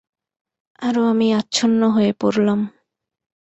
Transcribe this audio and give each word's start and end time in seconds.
আরো 0.79 1.01
আমি 1.07 1.27
আচ্ছন্ন 1.33 1.81
হয়ে 1.89 2.11
পড়লাম। 2.21 2.59